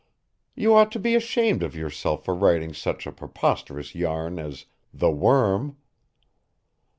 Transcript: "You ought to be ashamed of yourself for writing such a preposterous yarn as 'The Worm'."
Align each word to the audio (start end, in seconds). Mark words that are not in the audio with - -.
"You 0.55 0.73
ought 0.73 0.91
to 0.93 0.99
be 0.99 1.13
ashamed 1.13 1.61
of 1.61 1.75
yourself 1.75 2.25
for 2.25 2.33
writing 2.33 2.73
such 2.73 3.05
a 3.05 3.11
preposterous 3.11 3.93
yarn 3.93 4.39
as 4.39 4.65
'The 4.91 5.11
Worm'." 5.11 5.77